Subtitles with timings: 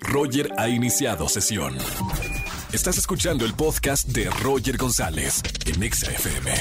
[0.00, 1.76] Roger ha iniciado sesión.
[2.72, 6.52] Estás escuchando el podcast de Roger González en Exa FM.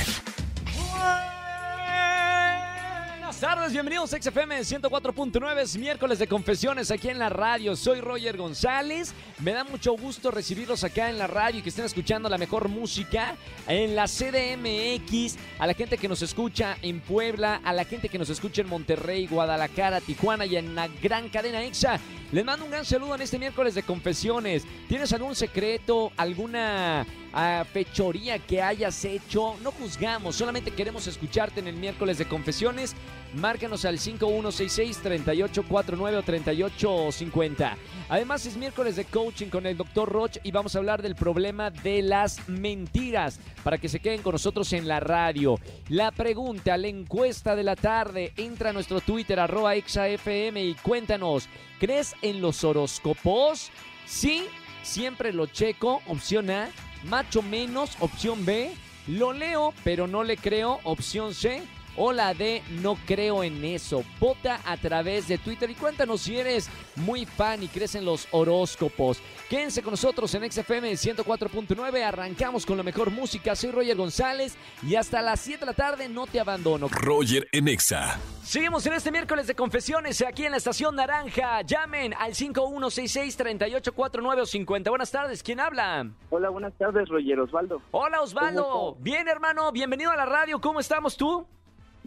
[3.37, 7.75] Buenas tardes, bienvenidos a XFM 104.9, es miércoles de confesiones aquí en la radio.
[7.75, 9.13] Soy Roger González.
[9.39, 12.67] Me da mucho gusto recibirlos acá en la radio y que estén escuchando la mejor
[12.67, 13.35] música
[13.67, 15.35] en la CDMX.
[15.59, 18.69] A la gente que nos escucha en Puebla, a la gente que nos escucha en
[18.69, 21.99] Monterrey, Guadalajara, Tijuana y en la gran cadena EXA.
[22.31, 24.65] Les mando un gran saludo en este miércoles de confesiones.
[24.89, 29.55] ¿Tienes algún secreto, alguna ah, fechoría que hayas hecho?
[29.63, 32.97] No juzgamos, solamente queremos escucharte en el miércoles de confesiones.
[33.33, 37.77] Márcanos al 5166-3849 o 3850.
[38.09, 40.07] Además es miércoles de coaching con el Dr.
[40.09, 44.31] Roch y vamos a hablar del problema de las mentiras para que se queden con
[44.33, 45.59] nosotros en la radio.
[45.89, 51.49] La pregunta, la encuesta de la tarde, entra a nuestro Twitter arroba exafm y cuéntanos,
[51.79, 53.71] ¿crees en los horóscopos?
[54.05, 54.45] Sí,
[54.83, 56.69] siempre lo checo, opción A,
[57.05, 58.71] macho menos, opción B,
[59.07, 61.63] lo leo pero no le creo, opción C
[61.97, 64.03] o la D, no creo en eso.
[64.19, 68.27] Vota a través de Twitter y cuéntanos si eres muy fan y crees en los
[68.31, 69.21] horóscopos.
[69.49, 72.03] Quédense con nosotros en XFM 104.9.
[72.03, 73.55] Arrancamos con la mejor música.
[73.55, 76.87] Soy Roger González y hasta las 7 de la tarde no te abandono.
[76.89, 78.19] Roger en Exa.
[78.43, 81.61] Seguimos en este miércoles de confesiones aquí en la estación Naranja.
[81.63, 84.89] Llamen al 5166-3849 o 50.
[84.89, 86.09] Buenas tardes, ¿quién habla?
[86.29, 87.81] Hola, buenas tardes, Roger Osvaldo.
[87.91, 88.95] Hola Osvaldo.
[88.99, 90.61] Bien, hermano, bienvenido a la radio.
[90.61, 91.45] ¿Cómo estamos tú?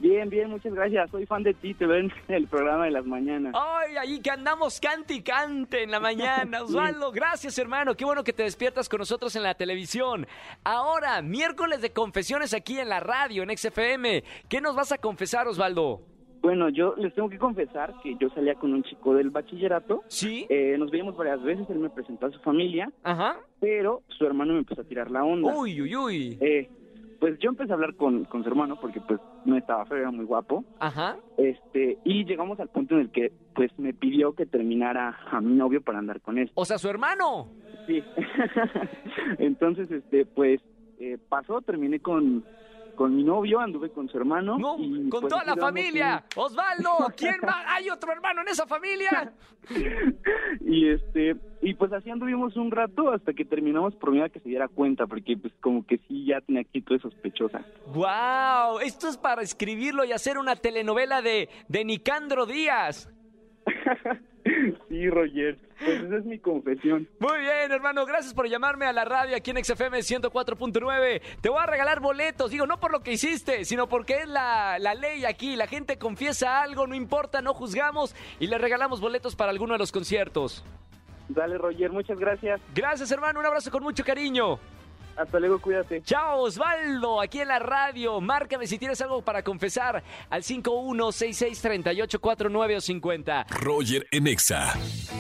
[0.01, 1.11] Bien, bien, muchas gracias.
[1.11, 3.55] Soy fan de ti, te veo en el programa de las mañanas.
[3.55, 6.63] Ay, ahí que andamos cante y cante en la mañana.
[6.63, 7.95] Osvaldo, gracias hermano.
[7.95, 10.27] Qué bueno que te despiertas con nosotros en la televisión.
[10.65, 14.25] Ahora, miércoles de confesiones aquí en la radio, en XFM.
[14.49, 16.01] ¿Qué nos vas a confesar, Osvaldo?
[16.43, 20.03] Bueno, yo les tengo que confesar que yo salía con un chico del bachillerato.
[20.09, 20.47] ¿Sí?
[20.49, 23.37] Eh, nos veíamos varias veces, él me presentó a su familia, Ajá.
[23.61, 25.55] pero su hermano me empezó a tirar la onda.
[25.55, 26.39] Uy, uy, uy.
[26.41, 26.71] Eh,
[27.21, 30.11] pues yo empecé a hablar con, con su hermano porque pues no estaba feo, era
[30.11, 30.65] muy guapo.
[30.81, 31.19] Ajá.
[31.37, 35.55] Este, y llegamos al punto en el que pues me pidió que terminara a mi
[35.55, 36.51] novio para andar con él.
[36.55, 37.49] O sea, su hermano.
[37.87, 38.03] Sí.
[39.39, 40.63] Entonces, este, pues
[40.99, 42.43] eh, pasó, terminé con,
[42.95, 44.59] con mi novio, anduve con su hermano.
[44.59, 46.25] No, y, con pues, toda la familia.
[46.37, 47.65] Osvaldo, ¿quién más?
[47.69, 49.33] ¿Hay otro hermano en esa familia?
[50.61, 54.41] y este, y pues así anduvimos un rato hasta que terminamos por miedo a que
[54.41, 57.65] se diera cuenta, porque pues como que sí ya tenía actitud sospechosa.
[57.89, 58.81] ¡Wow!
[58.81, 63.11] Esto es para escribirlo y hacer una telenovela de, de Nicandro Díaz.
[64.89, 67.07] sí, Roger, pues esa es mi confesión.
[67.19, 71.21] Muy bien, hermano, gracias por llamarme a la radio aquí en XFM 104.9.
[71.43, 74.79] Te voy a regalar boletos, digo, no por lo que hiciste, sino porque es la,
[74.79, 75.57] la ley aquí.
[75.57, 79.79] La gente confiesa algo, no importa, no juzgamos y le regalamos boletos para alguno de
[79.79, 80.65] los conciertos.
[81.35, 82.61] Dale, Roger, muchas gracias.
[82.75, 84.59] Gracias, hermano, un abrazo con mucho cariño.
[85.17, 86.03] Hasta luego, cuídate.
[86.03, 88.23] Chao, Osvaldo, aquí en la radio.
[88.23, 93.47] Márcame si tienes algo para confesar al 51663849 o 50.
[93.51, 94.73] Roger en Exa.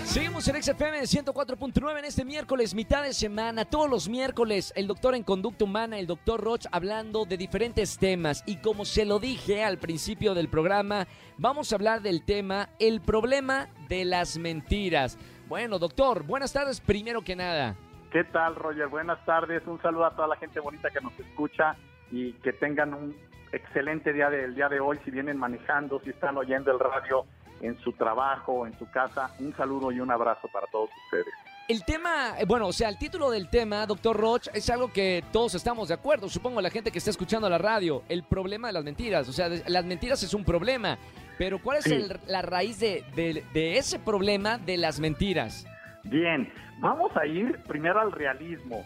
[0.04, 3.66] Seguimos en XFM 104.9 en este miércoles, mitad de semana.
[3.66, 8.42] Todos los miércoles, el doctor en conducta humana, el doctor Roch, hablando de diferentes temas.
[8.46, 11.06] Y como se lo dije al principio del programa,
[11.36, 15.18] vamos a hablar del tema el problema de las mentiras.
[15.50, 17.74] Bueno, doctor, buenas tardes primero que nada.
[18.12, 18.86] ¿Qué tal, Roger?
[18.86, 19.66] Buenas tardes.
[19.66, 21.74] Un saludo a toda la gente bonita que nos escucha
[22.12, 23.16] y que tengan un
[23.50, 25.00] excelente día del día de hoy.
[25.04, 27.24] Si vienen manejando, si están oyendo el radio
[27.62, 31.34] en su trabajo, en su casa, un saludo y un abrazo para todos ustedes.
[31.66, 35.24] El tema, eh, bueno, o sea, el título del tema, doctor Roch, es algo que
[35.32, 36.28] todos estamos de acuerdo.
[36.28, 38.04] Supongo la gente que está escuchando la radio.
[38.08, 39.28] El problema de las mentiras.
[39.28, 40.96] O sea, de- las mentiras es un problema.
[41.40, 41.94] Pero ¿cuál es Sí.
[41.94, 45.66] el- la raíz de, de- de ese problema de las mentiras?
[46.04, 48.84] Bien, vamos a ir primero al realismo.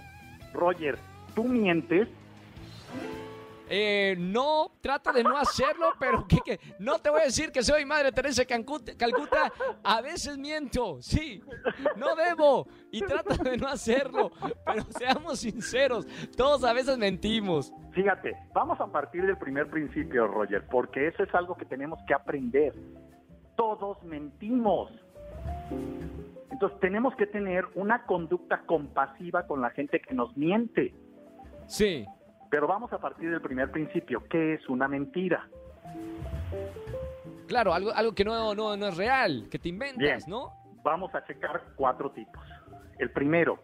[0.53, 0.97] Roger,
[1.35, 2.07] ¿tú mientes?
[3.69, 7.63] Eh, no, trata de no hacerlo, pero que, que- no te voy a decir que
[7.63, 9.51] soy Madre Teresa de Calcuta.
[9.83, 11.43] A veces miento, sí,
[11.97, 14.31] no debo y trata de no hacerlo,
[14.67, 16.07] pero seamos sinceros,
[16.37, 17.73] todos a veces mentimos.
[17.93, 22.13] Fíjate, vamos a partir del primer principio, Roger, porque eso es algo que tenemos que
[22.15, 22.75] aprender.
[23.57, 24.91] Todos mentimos.
[26.51, 30.95] Entonces tenemos que tener una conducta compasiva con la gente que nos miente.
[31.67, 32.05] Sí,
[32.55, 34.23] Pero vamos a partir del primer principio.
[34.31, 35.45] ¿Qué es una mentira?
[37.49, 40.19] claro, algo, algo que no, no, no es real, que te inventas, Bien.
[40.29, 40.53] ¿no?
[40.85, 42.41] Vamos a checar cuatro tipos.
[43.01, 43.59] El primero,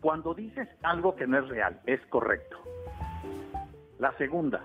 [0.00, 2.56] cuando dices algo que no es real, es correcto.
[3.98, 4.64] La segunda,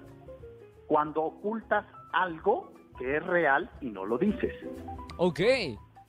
[0.85, 4.53] cuando ocultas algo que es real y no lo dices.
[5.17, 5.39] Ok,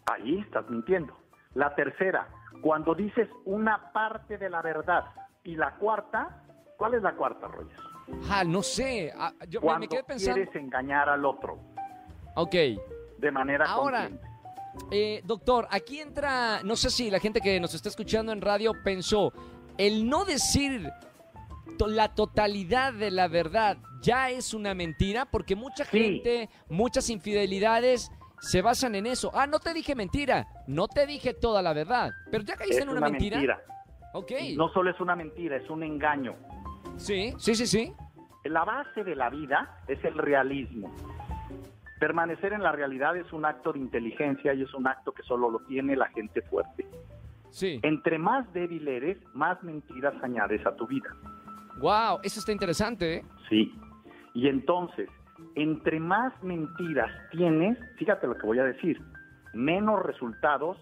[0.05, 1.17] Ahí estás mintiendo.
[1.55, 2.29] La tercera,
[2.61, 5.07] cuando dices una parte de la verdad.
[5.43, 6.43] Y la cuarta,
[6.77, 7.79] ¿cuál es la cuarta, Roger?
[8.31, 9.13] Ah, no sé.
[9.17, 10.35] Ah, yo me- Cuando me quedé pensando.
[10.37, 11.59] quieres engañar al otro
[12.37, 12.55] Ok.
[13.19, 14.09] de manera Ahora.
[14.91, 18.73] Eh, doctor, aquí entra, no sé si la gente que nos está escuchando en radio
[18.85, 19.33] pensó,
[19.79, 20.91] el no decir
[21.79, 25.99] to- la totalidad de la verdad ya es una mentira, porque mucha Sí.
[25.99, 29.31] gente, muchas infidelidades se basan en eso.
[29.35, 32.83] Ah, no te dije mentira, no te dije toda la verdad, pero ya caíste Es
[32.83, 33.37] en una, una mentira.
[33.39, 33.63] mentira.
[34.13, 34.31] Ok.
[34.57, 36.35] No solo es una mentira, es un engaño.
[36.97, 37.93] Sí, sí, sí, sí.
[38.45, 40.95] La base de la vida es el realismo.
[41.99, 45.51] Permanecer en la realidad es un acto de inteligencia y es un acto que solo
[45.51, 46.87] lo tiene la gente fuerte.
[47.51, 47.81] Sí.
[47.83, 51.09] Entre más débil eres, más mentiras añades a tu vida.
[51.79, 53.25] Wow, eso está interesante, ¿eh?
[53.49, 53.75] Sí.
[54.35, 55.09] Y entonces,
[55.55, 59.01] entre más mentiras tienes, fíjate lo que voy a decir,
[59.55, 60.77] menos resultados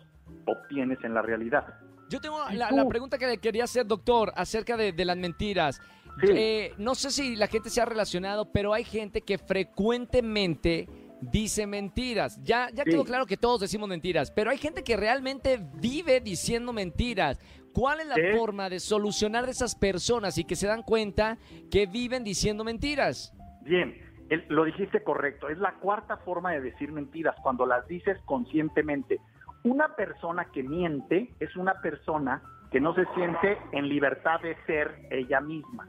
[0.47, 1.65] obtienes en la realidad.
[2.09, 5.81] Yo tengo ¿Y la, pregunta que le quería hacer, doctor, acerca de, de las mentiras.
[6.21, 6.29] Sí.
[6.31, 10.89] Eh, no sé si la gente se ha relacionado, pero hay gente que frecuentemente
[11.21, 12.41] dice mentiras.
[12.43, 12.91] Ya, ya Sí.
[12.91, 17.39] quedó claro que todos decimos mentiras, pero hay gente que realmente vive diciendo mentiras.
[17.73, 21.39] ¿Cuál es la forma de solucionar a esas personas y que se dan cuenta
[21.71, 23.33] que viven diciendo mentiras?
[23.63, 23.97] Bien,
[24.29, 25.49] el- lo dijiste correcto.
[25.49, 29.19] Es la cuarta forma de decir mentiras, cuando las dices conscientemente.
[29.65, 32.43] Una persona que miente es una persona
[32.75, 35.87] que no se siente en libertad de ser ella misma.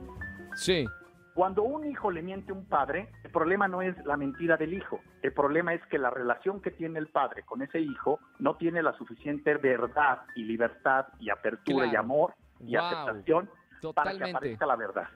[0.53, 0.85] Sí.
[1.33, 4.71] Cuando un hijo le miente a un padre, el problema no es la mentira del
[4.75, 4.99] hijo.
[5.23, 8.83] El problema es que la relación que tiene el padre con ese hijo no tiene
[8.83, 12.85] la suficiente verdad y libertad y apertura y amor y Wow.
[12.85, 13.49] aceptación
[13.95, 15.07] para que aparezca la verdad.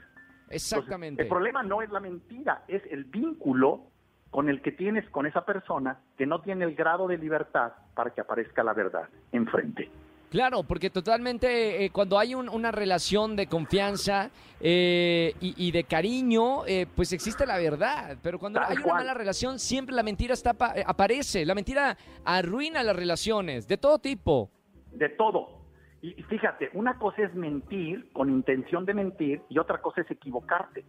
[0.46, 1.22] Entonces, Exactamente.
[1.22, 3.84] el problema no es la mentira, es el vínculo
[4.32, 8.10] con el que tienes con esa persona que no tiene el grado de libertad para
[8.10, 9.92] que aparezca la verdad enfrente.
[10.30, 14.30] Claro, porque totalmente eh, cuando hay un- una relación de confianza
[14.62, 18.18] eh, y, y de cariño, eh, pues existe la verdad.
[18.22, 21.46] Pero cuando hay una mala relación, siempre la mentira está pa- eh, aparece.
[21.46, 24.50] La mentira arruina las relaciones de todo tipo.
[24.92, 25.58] De todo.
[26.02, 30.86] Y fíjate, una cosa es mentir con intención de mentir y otra cosa es equivocarte.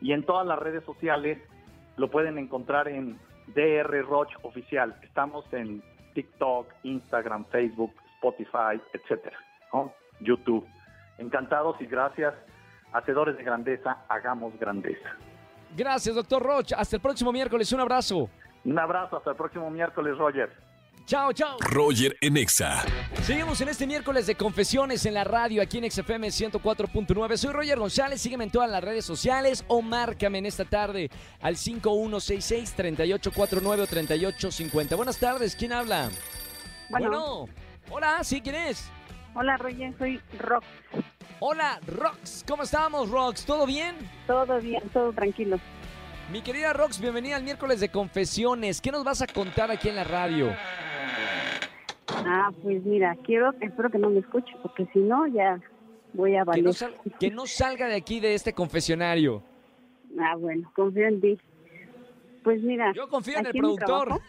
[0.00, 1.38] y en todas las redes sociales
[1.96, 3.20] lo pueden encontrar en
[3.54, 4.96] DR Roch Oficial.
[5.02, 5.80] Estamos en
[6.16, 9.36] TikTok, Instagram, Facebook, Spotify, etcétera,
[9.72, 9.92] ¿no?
[10.20, 10.66] YouTube.
[11.18, 12.32] Encantados y gracias.
[12.94, 15.10] Hacedores de grandeza, hagamos grandeza.
[15.76, 16.72] Gracias, doctor Roch.
[16.72, 17.70] Hasta el próximo miércoles.
[17.72, 18.30] Un abrazo.
[18.64, 20.50] Un abrazo, hasta el próximo miércoles, Roger.
[21.06, 21.56] Chao, chao.
[21.60, 22.84] Roger en Exa.
[23.22, 27.36] Seguimos en este miércoles de confesiones en la radio aquí en XFM 104.9.
[27.36, 28.20] Soy Roger González.
[28.20, 31.08] Sígueme en todas las redes sociales o márcame en esta tarde
[31.40, 34.96] al 5166-3849 o 3850.
[34.96, 35.54] Buenas tardes.
[35.54, 36.10] ¿Quién habla?
[36.90, 37.46] Bueno.
[37.88, 38.40] Hola, ¿sí?
[38.40, 38.90] ¿Quién es?
[39.34, 40.66] Hola, Roger, soy Rox.
[41.38, 42.42] Hola, Rox.
[42.48, 43.44] ¿Cómo estamos, Rox?
[43.44, 43.94] ¿Todo bien?
[44.26, 45.60] Todo bien, todo tranquilo.
[46.32, 48.80] Mi querida Rox, bienvenida al miércoles de confesiones.
[48.80, 50.52] ¿Qué nos vas a contar aquí en la radio?
[52.26, 55.60] Ah, pues mira, quiero, espero que no me escuche, porque si no, ya
[56.12, 56.64] voy a Que valer.
[56.64, 59.42] no, sal- que no salga de aquí de este confesionario.
[60.18, 61.38] Ah, bueno, confío en ti.
[62.42, 64.08] Pues mira, Yo confío en el productor.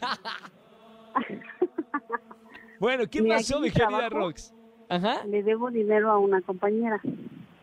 [2.79, 4.53] bueno, ¿qué Mira, pasó, mi querida Rox?
[4.89, 7.01] Ajá, le debo dinero a una compañera.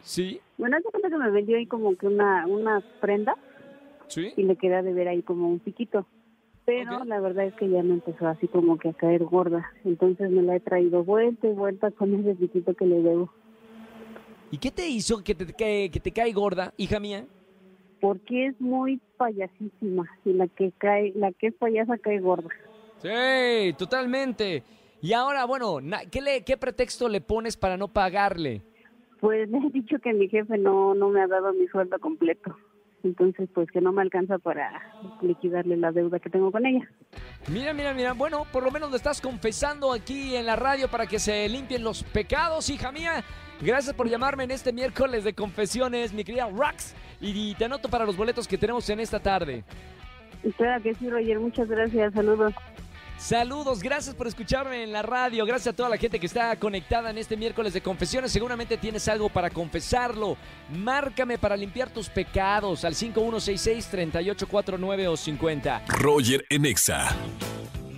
[0.03, 3.37] sí, Bueno, hace cuenta que me vendió ahí como que una, unas prendas
[4.09, 4.33] sí.
[4.37, 6.07] y le quería deber ahí como un piquito.
[6.65, 9.71] Pero la verdad es que ya me empezó así como que a caer gorda.
[9.85, 13.31] Entonces me la he traído vuelta y vuelta con ese piquito que le debo.
[14.51, 17.27] ¿Y qué te hizo que te, que, que te cae gorda, hija mía?
[18.05, 22.51] porque es muy payasísima y la que cae, la que es payasa cae gorda.
[22.99, 24.63] Sí, totalmente.
[25.01, 25.79] Y ahora, bueno,
[26.11, 28.61] ¿qué, le, ¿qué pretexto le pones para no pagarle?
[29.21, 32.55] Pues le he dicho que mi jefe no, no me ha dado mi sueldo completo.
[33.05, 34.83] Entonces, pues que no me alcanza para
[35.21, 36.89] liquidarle la deuda que tengo con ella.
[37.49, 38.13] Mira, mira, mira.
[38.13, 41.85] Bueno, por lo menos lo estás confesando aquí en la radio para que se limpien
[41.85, 43.23] los pecados, hija mía.
[43.61, 46.95] Gracias por llamarme en este miércoles de confesiones, mi querida Rax.
[47.21, 49.65] Y te anoto para los boletos que tenemos en esta tarde.
[50.57, 51.39] Claro que sí, Roger.
[51.39, 52.13] Muchas gracias.
[52.15, 52.53] Saludos.
[53.19, 57.09] Saludos, gracias por escucharme en la radio, gracias a toda la gente que está conectada
[57.11, 60.37] en este miércoles de confesiones, seguramente tienes algo para confesarlo,
[60.71, 65.85] márcame para limpiar tus pecados al 5166-3849 o 50.
[65.89, 67.09] Roger en Exa.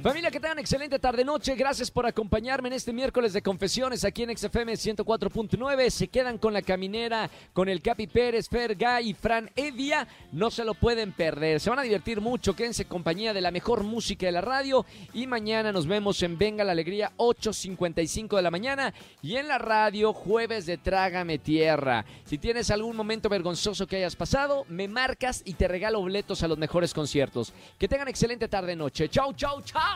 [0.07, 1.57] Familia, que tengan excelente tarde-noche.
[1.57, 5.91] Gracias por acompañarme en este miércoles de confesiones aquí en XFM 104.9.
[5.91, 10.07] Se quedan con la caminera, con el Capi Pérez, Fer Gay y Fran Evia.
[10.31, 11.59] No se lo pueden perder.
[11.59, 12.55] Se van a divertir mucho.
[12.55, 14.87] Quédense en compañía de la mejor música de la radio.
[15.13, 18.95] Y mañana nos vemos en Venga la Alegría, 8.55 de la mañana.
[19.23, 22.05] Y en la radio, jueves de Trágame Tierra.
[22.27, 26.47] Si tienes algún momento vergonzoso que hayas pasado, me marcas y te regalo boletos a
[26.47, 27.53] los mejores conciertos.
[27.77, 29.09] Que tengan excelente tarde-noche.
[29.09, 29.96] Chau, chau, chau.